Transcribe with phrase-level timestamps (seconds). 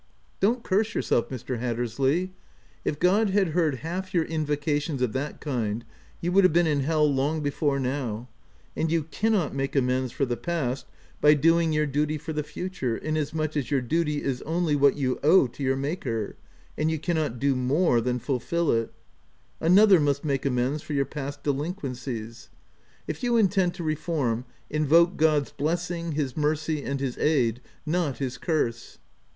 [0.39, 2.31] Don't curse yourself, Mr, Hattersley;
[2.83, 5.85] if God had heard half your invocations of that kind,
[6.21, 8.27] you would have been in hell long before now—
[8.75, 10.87] and you cannot make amends for the past
[11.21, 14.75] by doing your duty for the future, in as much as your duty is only
[14.75, 16.35] what you owe to your Maker,
[16.75, 18.91] and you cannot do more than fulfil it—
[19.61, 21.83] another must make amends for your past de OF WILDFELL HALL.
[21.83, 22.47] 95 linquencies.
[23.05, 28.39] If you intend to reform, invoke God's blessing, his mercy, and his aid; not his
[28.39, 28.97] curse."